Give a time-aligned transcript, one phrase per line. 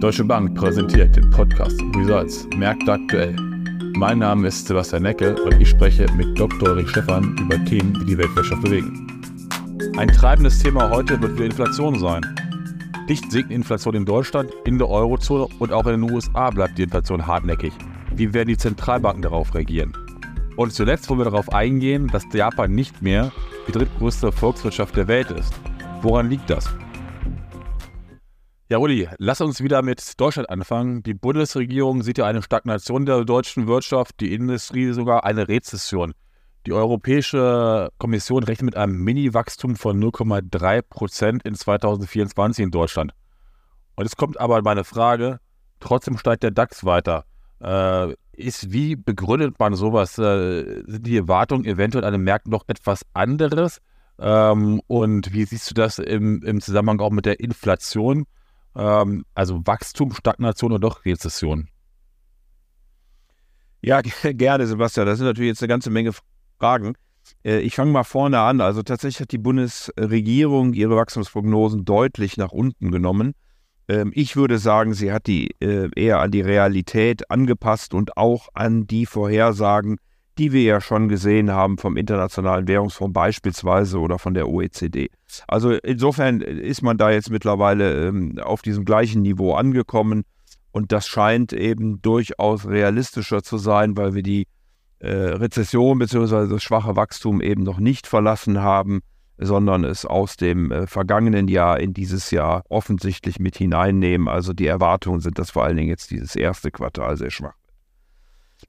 [0.00, 3.34] Deutsche Bank präsentiert den Podcast Results Märkte aktuell.
[3.96, 6.70] Mein Name ist Sebastian Necke und ich spreche mit Dr.
[6.70, 9.08] Ulrich Stephan über Themen, die die Weltwirtschaft bewegen.
[9.96, 12.22] Ein treibendes Thema heute wird die Inflation sein.
[13.08, 16.78] Dicht sinkt die Inflation in Deutschland, in der Eurozone und auch in den USA bleibt
[16.78, 17.72] die Inflation hartnäckig.
[18.14, 19.92] Wie werden die Zentralbanken darauf reagieren?
[20.54, 23.32] Und zuletzt wollen wir darauf eingehen, dass Japan nicht mehr
[23.66, 25.52] die drittgrößte Volkswirtschaft der Welt ist.
[26.02, 26.72] Woran liegt das?
[28.70, 31.02] Ja, Uli, lass uns wieder mit Deutschland anfangen.
[31.02, 36.12] Die Bundesregierung sieht ja eine Stagnation der deutschen Wirtschaft, die Industrie sogar eine Rezession.
[36.66, 43.12] Die Europäische Kommission rechnet mit einem Mini-Wachstum von 0,3 Prozent in 2024 in Deutschland.
[43.96, 45.40] Und es kommt aber meine Frage,
[45.80, 47.24] trotzdem steigt der DAX weiter.
[47.62, 50.18] Äh, ist, wie begründet man sowas?
[50.18, 53.78] Äh, sind die Erwartungen eventuell an den Märkten noch etwas anderes?
[54.18, 58.26] Ähm, und wie siehst du das im, im Zusammenhang auch mit der Inflation?
[58.78, 61.68] Ähm, also Wachstum, Stagnation oder doch Rezession?
[63.82, 65.06] Ja, gerne, Sebastian.
[65.06, 66.12] Das sind natürlich jetzt eine ganze Menge
[66.58, 66.94] Fragen.
[67.44, 68.60] Äh, ich fange mal vorne an.
[68.60, 73.34] Also tatsächlich hat die Bundesregierung ihre Wachstumsprognosen deutlich nach unten genommen.
[73.88, 78.48] Ähm, ich würde sagen, sie hat die äh, eher an die Realität angepasst und auch
[78.54, 79.98] an die Vorhersagen,
[80.38, 85.10] die wir ja schon gesehen haben vom Internationalen Währungsfonds beispielsweise oder von der OECD.
[85.48, 90.24] Also insofern ist man da jetzt mittlerweile ähm, auf diesem gleichen Niveau angekommen
[90.70, 94.46] und das scheint eben durchaus realistischer zu sein, weil wir die
[95.00, 96.48] äh, Rezession bzw.
[96.48, 99.00] das schwache Wachstum eben noch nicht verlassen haben,
[99.38, 104.28] sondern es aus dem äh, vergangenen Jahr in dieses Jahr offensichtlich mit hineinnehmen.
[104.28, 107.54] Also die Erwartungen sind, dass vor allen Dingen jetzt dieses erste Quartal sehr schwach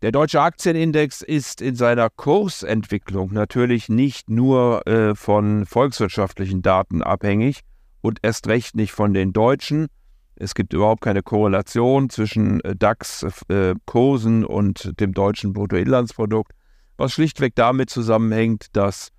[0.01, 7.61] der deutsche Aktienindex ist in seiner Kursentwicklung natürlich nicht nur äh, von volkswirtschaftlichen Daten abhängig
[8.01, 9.87] und erst recht nicht von den deutschen.
[10.35, 16.53] Es gibt überhaupt keine Korrelation zwischen äh, DAX-Kursen äh, und dem deutschen Bruttoinlandsprodukt,
[16.95, 19.09] was schlichtweg damit zusammenhängt, dass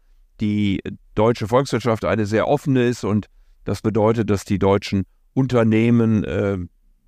[0.41, 0.81] die
[1.15, 3.27] deutsche Volkswirtschaft eine sehr offene ist und
[3.65, 6.57] das bedeutet, dass die deutschen Unternehmen äh,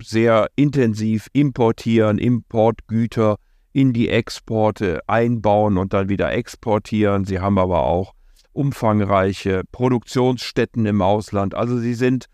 [0.02, 3.36] sehr intensiv importieren, Importgüter
[3.72, 7.24] in die Exporte einbauen und dann wieder exportieren.
[7.24, 8.12] Sie haben aber auch
[8.52, 11.54] umfangreiche Produktionsstätten im Ausland.
[11.54, 12.26] Also sie sind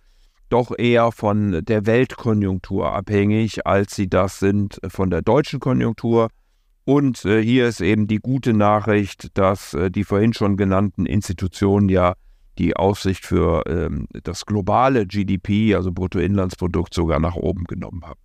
[0.48, 6.28] doch eher von der Weltkonjunktur abhängig, als sie das sind von der deutschen Konjunktur.
[6.84, 11.90] Und äh, hier ist eben die gute Nachricht, dass äh, die vorhin schon genannten Institutionen
[11.90, 12.14] ja
[12.56, 18.20] die Aussicht für ähm, das globale GDP, also Bruttoinlandsprodukt, sogar nach oben genommen haben.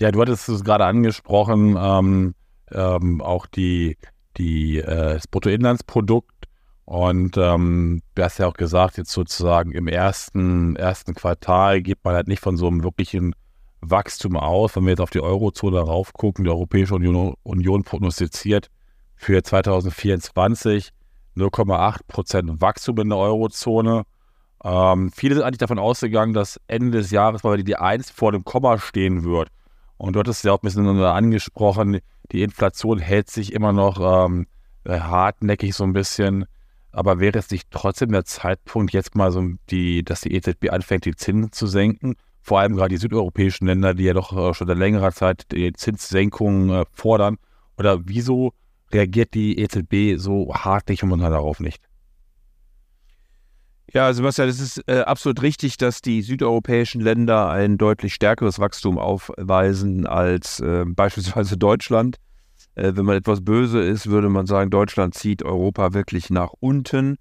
[0.00, 2.34] Ja, du hattest es gerade angesprochen, ähm,
[2.70, 3.96] ähm, auch die,
[4.36, 6.46] die, äh, das Bruttoinlandsprodukt.
[6.84, 12.14] Und ähm, du hast ja auch gesagt, jetzt sozusagen im ersten, ersten Quartal geht man
[12.14, 13.34] halt nicht von so einem wirklichen
[13.80, 14.74] Wachstum aus.
[14.76, 18.70] Wenn wir jetzt auf die Eurozone raufgucken, die Europäische Union, Union prognostiziert
[19.16, 20.90] für 2024
[21.36, 24.04] 0,8 Prozent Wachstum in der Eurozone.
[24.64, 28.44] Ähm, viele sind eigentlich davon ausgegangen, dass Ende des Jahres mal die 1 vor dem
[28.44, 29.50] Komma stehen wird.
[29.98, 31.98] Und du hattest ja auch ein bisschen angesprochen,
[32.30, 34.46] die Inflation hält sich immer noch ähm,
[34.84, 36.46] äh, hartnäckig so ein bisschen.
[36.92, 41.04] Aber wäre es nicht trotzdem der Zeitpunkt, jetzt mal so die, dass die EZB anfängt,
[41.04, 42.14] die Zinsen zu senken?
[42.40, 45.72] Vor allem gerade die südeuropäischen Länder, die ja doch äh, schon seit längerer Zeit die
[45.72, 47.36] Zinssenkungen äh, fordern.
[47.76, 48.52] Oder wieso
[48.92, 51.87] reagiert die EZB so hartnäckig momentan darauf nicht?
[53.94, 58.98] Ja, Sebastian, es ist äh, absolut richtig, dass die südeuropäischen Länder ein deutlich stärkeres Wachstum
[58.98, 62.16] aufweisen als äh, beispielsweise Deutschland.
[62.74, 67.16] Äh, wenn man etwas böse ist, würde man sagen, Deutschland zieht Europa wirklich nach unten.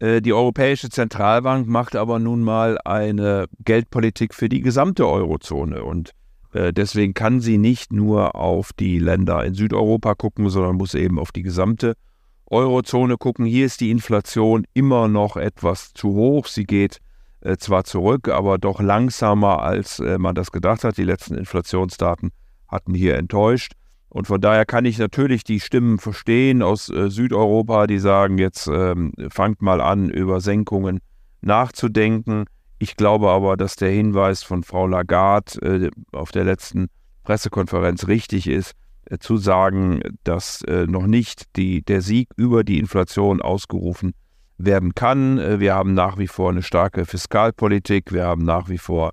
[0.00, 6.10] Äh, die Europäische Zentralbank macht aber nun mal eine Geldpolitik für die gesamte Eurozone und
[6.52, 11.18] äh, deswegen kann sie nicht nur auf die Länder in Südeuropa gucken, sondern muss eben
[11.18, 12.11] auf die gesamte Eurozone
[12.52, 16.46] Eurozone gucken, hier ist die Inflation immer noch etwas zu hoch.
[16.46, 16.98] Sie geht
[17.40, 20.98] äh, zwar zurück, aber doch langsamer, als äh, man das gedacht hat.
[20.98, 22.30] Die letzten Inflationsdaten
[22.68, 23.72] hatten hier enttäuscht.
[24.10, 28.66] Und von daher kann ich natürlich die Stimmen verstehen aus äh, Südeuropa, die sagen, jetzt
[28.66, 31.00] ähm, fangt mal an, über Senkungen
[31.40, 32.44] nachzudenken.
[32.78, 36.88] Ich glaube aber, dass der Hinweis von Frau Lagarde äh, auf der letzten
[37.24, 38.74] Pressekonferenz richtig ist.
[39.06, 44.12] Äh, zu sagen, dass äh, noch nicht die, der Sieg über die Inflation ausgerufen
[44.58, 45.38] werden kann.
[45.38, 49.12] Äh, wir haben nach wie vor eine starke Fiskalpolitik, wir haben nach wie vor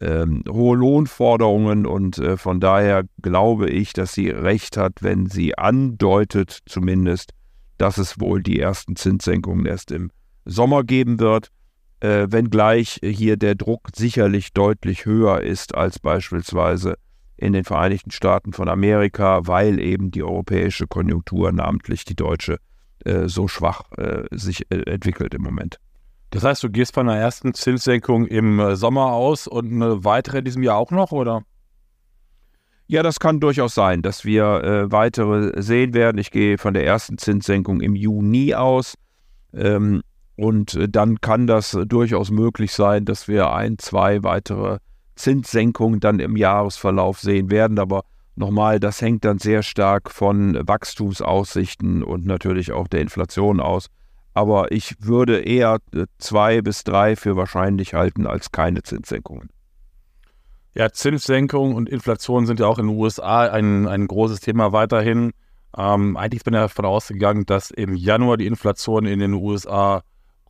[0.00, 5.56] ähm, hohe Lohnforderungen und äh, von daher glaube ich, dass sie recht hat, wenn sie
[5.56, 7.32] andeutet zumindest,
[7.78, 10.10] dass es wohl die ersten Zinssenkungen erst im
[10.44, 11.48] Sommer geben wird.
[12.00, 16.96] äh, wenngleich hier der Druck sicherlich deutlich höher ist als beispielsweise
[17.36, 22.58] in den Vereinigten Staaten von Amerika, weil eben die europäische Konjunktur, namentlich die deutsche,
[23.04, 25.78] äh, so schwach äh, sich äh, entwickelt im Moment.
[26.30, 30.38] Das heißt, du gehst von einer ersten Zinssenkung im äh, Sommer aus und eine weitere
[30.38, 31.42] in diesem Jahr auch noch, oder?
[32.88, 36.18] Ja, das kann durchaus sein, dass wir äh, weitere sehen werden.
[36.18, 38.94] Ich gehe von der ersten Zinssenkung im Juni aus.
[39.52, 40.02] Ähm,
[40.36, 44.78] und äh, dann kann das durchaus möglich sein, dass wir ein, zwei weitere
[45.16, 47.78] Zinssenkungen dann im Jahresverlauf sehen werden.
[47.78, 48.04] Aber
[48.36, 53.88] nochmal, das hängt dann sehr stark von Wachstumsaussichten und natürlich auch der Inflation aus.
[54.34, 59.48] Aber ich würde eher äh, zwei bis drei für wahrscheinlich halten als keine Zinssenkungen.
[60.74, 65.32] Ja, Zinssenkung und Inflation sind ja auch in den USA ein, ein großes Thema weiterhin.
[65.74, 70.02] Ähm, eigentlich bin ich davon ausgegangen, dass im Januar die Inflation in den USA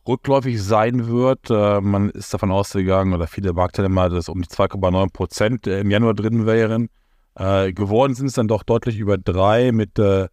[0.07, 1.49] rückläufig sein wird.
[1.49, 5.91] Äh, man ist davon ausgegangen, oder viele Marktteilnehmer, dass um die 2,9 Prozent äh, im
[5.91, 6.89] Januar drin wären.
[7.35, 10.27] Äh, geworden sind es dann doch deutlich über drei mit äh,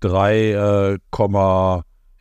[0.00, 1.00] 3, äh, ich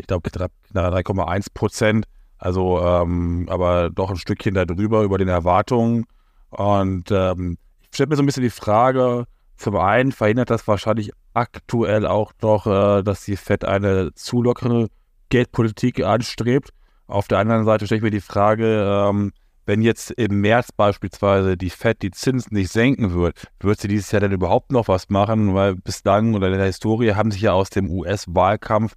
[0.08, 2.06] glaube 3,1 Prozent.
[2.38, 6.06] Also, ähm, aber doch ein Stückchen darüber, über den Erwartungen.
[6.50, 9.26] Und ähm, ich stelle mir so ein bisschen die Frage,
[9.56, 14.88] zum einen verhindert das wahrscheinlich aktuell auch noch, äh, dass die FED eine zu lockere
[15.30, 16.72] Geldpolitik anstrebt.
[17.08, 19.32] Auf der anderen Seite stelle ich mir die Frage, ähm,
[19.66, 24.12] wenn jetzt im März beispielsweise die FED die Zinsen nicht senken wird, wird sie dieses
[24.12, 25.54] Jahr dann überhaupt noch was machen?
[25.54, 28.96] Weil bislang oder in der Historie haben sich ja aus dem US-Wahlkampf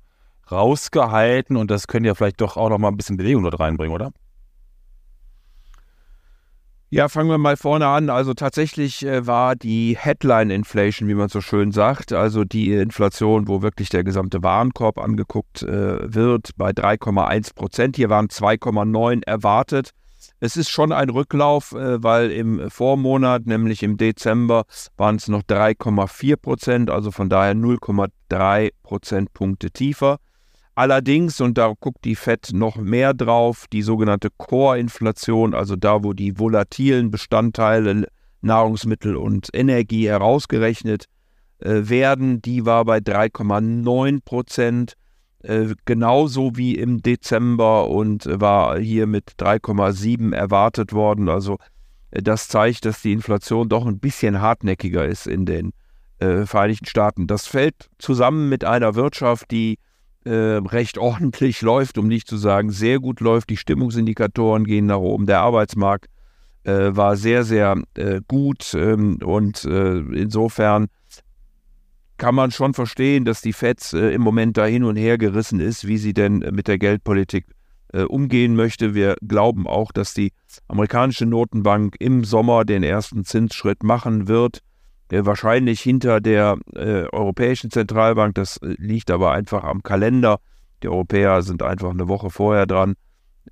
[0.50, 3.94] rausgehalten und das könnte ja vielleicht doch auch noch mal ein bisschen Bewegung dort reinbringen,
[3.94, 4.12] oder?
[6.88, 8.10] Ja, fangen wir mal vorne an.
[8.10, 13.48] Also tatsächlich äh, war die Headline Inflation, wie man so schön sagt, also die Inflation,
[13.48, 17.96] wo wirklich der gesamte Warenkorb angeguckt äh, wird, bei 3,1 Prozent.
[17.96, 19.90] Hier waren 2,9 erwartet.
[20.38, 24.62] Es ist schon ein Rücklauf, äh, weil im Vormonat, nämlich im Dezember,
[24.96, 30.18] waren es noch 3,4 Prozent, also von daher 0,3 Prozentpunkte tiefer.
[30.76, 36.12] Allerdings, und da guckt die FED noch mehr drauf, die sogenannte Core-Inflation, also da, wo
[36.12, 38.06] die volatilen Bestandteile
[38.42, 41.06] Nahrungsmittel und Energie herausgerechnet
[41.60, 44.92] äh, werden, die war bei 3,9 Prozent,
[45.42, 51.30] äh, genauso wie im Dezember und war hier mit 3,7 erwartet worden.
[51.30, 51.56] Also
[52.10, 55.72] äh, das zeigt, dass die Inflation doch ein bisschen hartnäckiger ist in den
[56.18, 57.26] äh, Vereinigten Staaten.
[57.26, 59.78] Das fällt zusammen mit einer Wirtschaft, die
[60.30, 63.50] recht ordentlich läuft, um nicht zu sagen sehr gut läuft.
[63.50, 65.26] Die Stimmungsindikatoren gehen nach oben.
[65.26, 66.06] Der Arbeitsmarkt
[66.64, 70.88] äh, war sehr, sehr äh, gut ähm, und äh, insofern
[72.18, 75.60] kann man schon verstehen, dass die FED äh, im Moment da hin und her gerissen
[75.60, 77.46] ist, wie sie denn mit der Geldpolitik
[77.92, 78.94] äh, umgehen möchte.
[78.94, 80.32] Wir glauben auch, dass die
[80.66, 84.60] amerikanische Notenbank im Sommer den ersten Zinsschritt machen wird
[85.10, 88.34] wahrscheinlich hinter der äh, Europäischen Zentralbank.
[88.34, 90.38] Das äh, liegt aber einfach am Kalender.
[90.82, 92.94] Die Europäer sind einfach eine Woche vorher dran.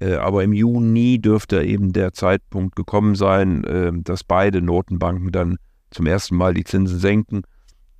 [0.00, 5.56] Äh, aber im Juni dürfte eben der Zeitpunkt gekommen sein, äh, dass beide Notenbanken dann
[5.90, 7.42] zum ersten Mal die Zinsen senken.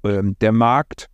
[0.03, 1.09] Ähm, der Markt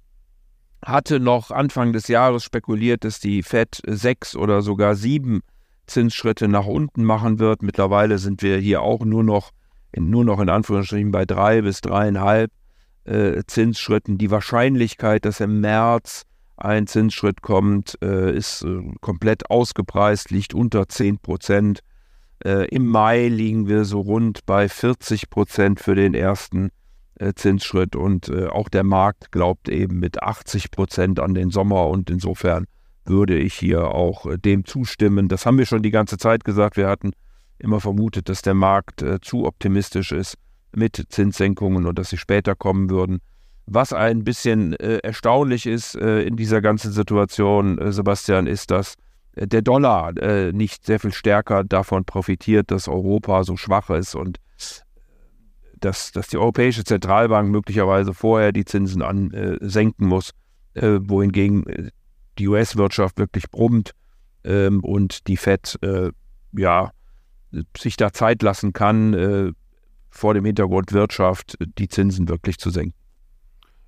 [0.85, 5.43] hatte noch Anfang des Jahres spekuliert, dass die Fed sechs oder sogar sieben
[5.87, 7.63] Zinsschritte nach unten machen wird.
[7.63, 9.51] Mittlerweile sind wir hier auch nur noch
[9.97, 12.51] nur noch in Anführungsstrichen bei drei bis dreieinhalb
[13.05, 14.19] äh, Zinsschritten.
[14.19, 16.25] Die Wahrscheinlichkeit, dass im März
[16.56, 21.81] ein Zinsschritt kommt, äh, ist äh, komplett ausgepreist, liegt unter 10 Prozent.
[22.44, 26.70] Äh, Im Mai liegen wir so rund bei 40 Prozent für den ersten
[27.17, 31.89] äh, Zinsschritt und äh, auch der Markt glaubt eben mit 80 Prozent an den Sommer
[31.89, 32.67] und insofern
[33.05, 35.29] würde ich hier auch dem zustimmen.
[35.29, 36.77] Das haben wir schon die ganze Zeit gesagt.
[36.77, 37.13] Wir hatten
[37.60, 40.36] immer vermutet, dass der Markt äh, zu optimistisch ist
[40.74, 43.20] mit Zinssenkungen und dass sie später kommen würden.
[43.67, 48.94] Was ein bisschen äh, erstaunlich ist äh, in dieser ganzen Situation, äh, Sebastian, ist, dass
[49.36, 54.14] äh, der Dollar äh, nicht sehr viel stärker davon profitiert, dass Europa so schwach ist
[54.14, 54.38] und
[55.79, 60.32] dass, dass die Europäische Zentralbank möglicherweise vorher die Zinsen ansenken muss,
[60.74, 61.90] wohingegen
[62.38, 63.93] die US-Wirtschaft wirklich brummt
[64.44, 65.79] ähm, und die Fed
[66.52, 66.93] ja
[67.77, 69.53] sich da Zeit lassen kann, äh,
[70.09, 72.95] vor dem Hintergrund Wirtschaft die Zinsen wirklich zu senken.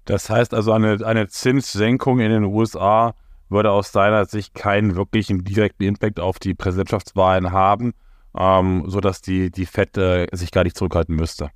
[0.05, 3.15] Das heißt also, eine, eine Zinssenkung in den USA
[3.49, 7.93] würde aus deiner Sicht keinen wirklichen direkten Impact auf die Präsidentschaftswahlen haben,
[8.37, 11.51] ähm, sodass die, die FED äh, sich gar nicht zurückhalten müsste.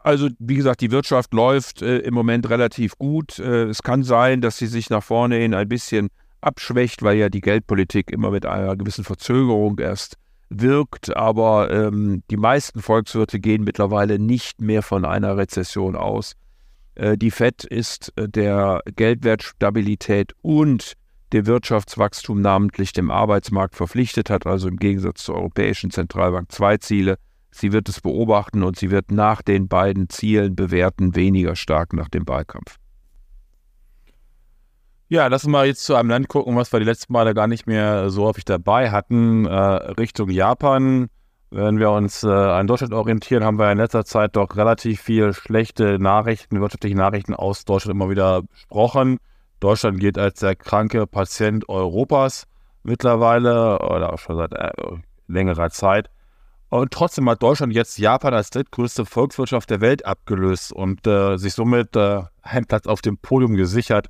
[0.00, 3.38] Also, wie gesagt, die Wirtschaft läuft äh, im Moment relativ gut.
[3.38, 6.08] Äh, es kann sein, dass sie sich nach vorne hin ein bisschen
[6.40, 10.16] abschwächt, weil ja die Geldpolitik immer mit einer gewissen Verzögerung erst
[10.50, 11.16] wirkt.
[11.16, 16.34] Aber ähm, die meisten Volkswirte gehen mittlerweile nicht mehr von einer Rezession aus.
[16.94, 20.94] Äh, die Fed ist äh, der Geldwertstabilität und
[21.32, 27.18] dem Wirtschaftswachstum, namentlich dem Arbeitsmarkt, verpflichtet, hat also im Gegensatz zur Europäischen Zentralbank zwei Ziele.
[27.50, 32.08] Sie wird es beobachten und sie wird nach den beiden Zielen bewerten, weniger stark nach
[32.08, 32.76] dem Wahlkampf.
[35.10, 37.46] Ja, lass uns mal jetzt zu einem Land gucken, was wir die letzten Male gar
[37.46, 41.08] nicht mehr so häufig dabei hatten, äh, Richtung Japan.
[41.50, 45.32] Wenn wir uns äh, an Deutschland orientieren, haben wir in letzter Zeit doch relativ viel
[45.32, 49.16] schlechte Nachrichten, wirtschaftliche Nachrichten aus Deutschland immer wieder besprochen.
[49.60, 52.44] Deutschland gilt als der kranke Patient Europas
[52.82, 54.70] mittlerweile oder auch schon seit äh,
[55.26, 56.10] längerer Zeit.
[56.68, 61.54] Und trotzdem hat Deutschland jetzt Japan als drittgrößte Volkswirtschaft der Welt abgelöst und äh, sich
[61.54, 64.08] somit äh, einen Platz auf dem Podium gesichert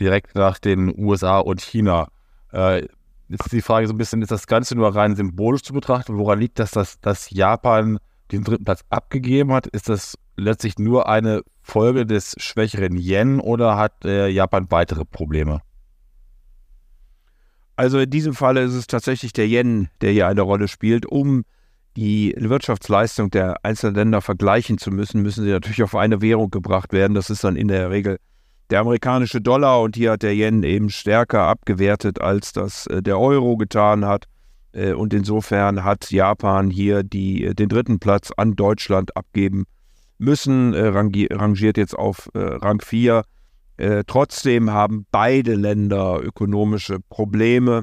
[0.00, 2.08] direkt nach den USA und China.
[2.52, 2.86] Äh,
[3.28, 6.18] ist die Frage so ein bisschen, ist das Ganze nur rein symbolisch zu betrachten?
[6.18, 7.98] Woran liegt das, dass, dass Japan
[8.32, 9.66] den dritten Platz abgegeben hat?
[9.66, 15.60] Ist das letztlich nur eine Folge des schwächeren Yen oder hat äh, Japan weitere Probleme?
[17.76, 21.06] Also in diesem Falle ist es tatsächlich der Yen, der hier eine Rolle spielt.
[21.06, 21.44] Um
[21.96, 26.92] die Wirtschaftsleistung der einzelnen Länder vergleichen zu müssen, müssen sie natürlich auf eine Währung gebracht
[26.92, 27.14] werden.
[27.14, 28.18] Das ist dann in der Regel
[28.70, 33.18] der amerikanische Dollar und hier hat der Yen eben stärker abgewertet, als das äh, der
[33.18, 34.24] Euro getan hat.
[34.72, 39.64] Äh, und insofern hat Japan hier die, äh, den dritten Platz an Deutschland abgeben
[40.18, 43.24] müssen, rangiert jetzt auf Rang 4.
[44.06, 47.82] Trotzdem haben beide Länder ökonomische Probleme.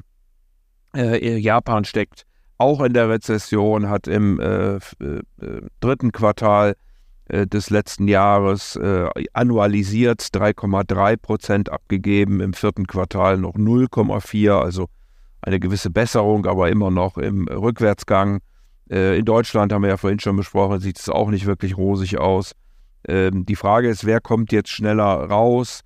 [0.95, 2.25] Japan steckt
[2.57, 4.37] auch in der Rezession, hat im
[5.81, 6.75] dritten Quartal
[7.31, 14.87] äh, des letzten Jahres äh, annualisiert 3,3 Prozent abgegeben, im vierten Quartal noch 0,4, also
[15.41, 18.41] eine gewisse Besserung, aber immer noch im Rückwärtsgang.
[18.89, 22.19] Äh, in Deutschland haben wir ja vorhin schon besprochen, sieht es auch nicht wirklich rosig
[22.19, 22.51] aus.
[23.07, 25.81] Ähm, die Frage ist, wer kommt jetzt schneller raus?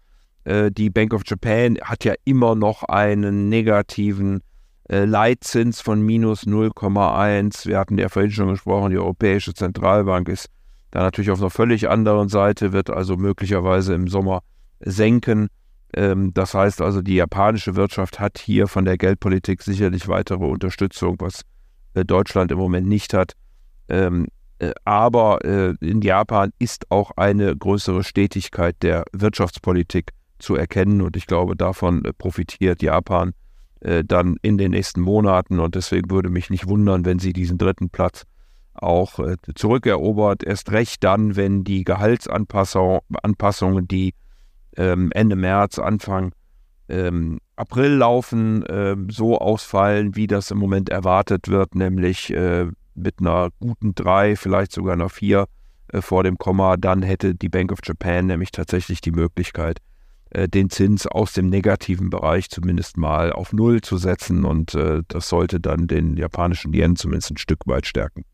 [0.46, 4.42] Äh, die Bank of Japan hat ja immer noch einen negativen
[4.90, 7.68] äh, Leitzins von minus 0,1.
[7.68, 10.50] Wir hatten ja vorhin schon gesprochen, die Europäische Zentralbank ist
[10.96, 14.44] da natürlich auf einer völlig anderen Seite wird also möglicherweise im Sommer
[14.80, 15.50] senken.
[15.94, 21.18] Ähm, das heißt also, die japanische Wirtschaft hat hier von der Geldpolitik sicherlich weitere Unterstützung,
[21.20, 21.42] was
[21.96, 23.34] äh, Deutschland im Moment nicht hat.
[23.90, 24.28] Ähm,
[24.60, 31.18] äh, aber äh, in Japan ist auch eine größere Stetigkeit der Wirtschaftspolitik zu erkennen und
[31.18, 33.34] ich glaube, davon profitiert Japan
[33.82, 37.90] dann in den nächsten Monaten und deswegen würde mich nicht wundern, wenn sie diesen dritten
[37.92, 38.26] Platz
[38.76, 40.44] auch äh, zurückerobert.
[40.44, 44.14] Erst recht dann, wenn die Gehaltsanpassungen, die
[44.78, 46.34] ähm, Ende März, Anfang
[46.90, 53.20] ähm, April laufen, äh, so ausfallen, wie das im Moment erwartet wird, nämlich äh, mit
[53.20, 55.46] einer guten 3, vielleicht sogar einer 4
[55.94, 59.80] äh, vor dem Komma, dann hätte die Bank of Japan nämlich tatsächlich die Möglichkeit,
[60.32, 64.78] den Zins aus dem negativen Bereich zumindest mal auf Null zu setzen und
[65.08, 68.26] das sollte dann den japanischen Yen zumindest ein Stück weit stärken.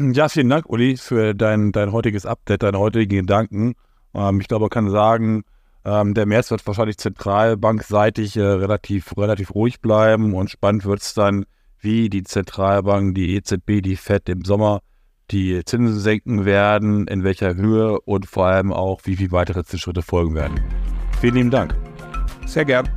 [0.00, 3.74] Ja, vielen Dank, Uli, für dein, dein heutiges Update, deine heutigen Gedanken.
[4.14, 5.42] Ähm, ich glaube, man kann sagen,
[5.84, 11.12] ähm, der März wird wahrscheinlich zentralbankseitig äh, relativ, relativ ruhig bleiben und spannend wird es
[11.12, 11.44] dann,
[11.80, 14.80] wie die Zentralbank, die EZB, die FED im Sommer
[15.30, 20.02] die Zinsen senken werden, in welcher Höhe und vor allem auch, wie viele weitere Zinsschritte
[20.02, 20.60] folgen werden.
[21.20, 21.76] Vielen lieben Dank.
[22.46, 22.88] Sehr gern.